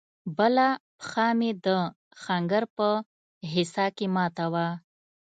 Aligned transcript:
بله 0.37 0.67
پښه 0.99 1.27
مې 1.37 1.51
د 1.65 1.67
ښنگر 2.21 2.63
په 2.75 2.89
حصه 3.51 3.85
کښې 3.97 4.07
ماته 4.15 4.45
وه. 4.53 4.67